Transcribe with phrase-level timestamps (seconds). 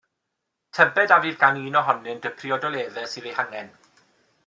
[0.77, 3.75] Tybed a fydd gan un ohonynt y priodoleddau sydd eu hangen?